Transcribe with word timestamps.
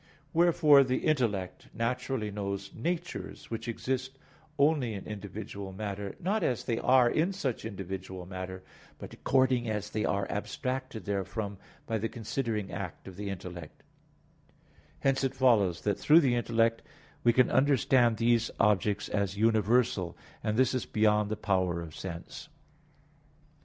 Wherefore 0.33 0.83
the 0.83 1.05
intellect 1.05 1.67
naturally 1.75 2.31
knows 2.31 2.73
natures 2.73 3.51
which 3.51 3.67
exist 3.67 4.17
only 4.57 4.95
in 4.95 5.05
individual 5.05 5.71
matter; 5.73 6.15
not 6.19 6.41
as 6.41 6.63
they 6.63 6.79
are 6.79 7.07
in 7.07 7.33
such 7.33 7.65
individual 7.65 8.25
matter, 8.25 8.63
but 8.97 9.13
according 9.13 9.69
as 9.69 9.91
they 9.91 10.03
are 10.03 10.25
abstracted 10.31 11.05
therefrom 11.05 11.59
by 11.85 11.99
the 11.99 12.09
considering 12.09 12.71
act 12.71 13.07
of 13.07 13.15
the 13.15 13.29
intellect; 13.29 13.83
hence 15.01 15.23
it 15.23 15.35
follows 15.35 15.81
that 15.81 15.99
through 15.99 16.21
the 16.21 16.33
intellect 16.33 16.81
we 17.23 17.31
can 17.31 17.51
understand 17.51 18.17
these 18.17 18.49
objects 18.59 19.07
as 19.07 19.37
universal; 19.37 20.17
and 20.43 20.57
this 20.57 20.73
is 20.73 20.87
beyond 20.87 21.29
the 21.29 21.37
power 21.37 21.79
of 21.79 21.91
the 21.91 21.97
sense. 21.97 22.49